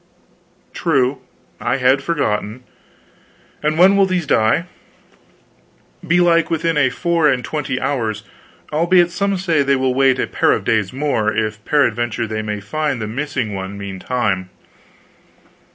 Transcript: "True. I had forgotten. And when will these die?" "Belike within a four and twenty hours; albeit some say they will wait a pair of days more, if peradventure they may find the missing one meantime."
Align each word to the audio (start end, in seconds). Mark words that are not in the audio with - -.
"True. 0.73 1.19
I 1.59 1.77
had 1.77 2.01
forgotten. 2.01 2.63
And 3.61 3.77
when 3.77 3.95
will 3.95 4.07
these 4.07 4.25
die?" 4.25 4.65
"Belike 6.07 6.49
within 6.49 6.75
a 6.75 6.89
four 6.89 7.27
and 7.29 7.45
twenty 7.45 7.79
hours; 7.79 8.23
albeit 8.73 9.11
some 9.11 9.37
say 9.37 9.61
they 9.61 9.75
will 9.75 9.93
wait 9.93 10.17
a 10.17 10.25
pair 10.25 10.53
of 10.53 10.63
days 10.65 10.91
more, 10.91 11.31
if 11.31 11.63
peradventure 11.65 12.25
they 12.25 12.41
may 12.41 12.59
find 12.59 12.99
the 12.99 13.05
missing 13.05 13.53
one 13.53 13.77
meantime." 13.77 14.49